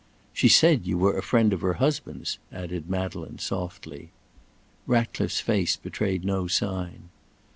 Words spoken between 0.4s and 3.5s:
said you were a friend of her husband's," added Madeleine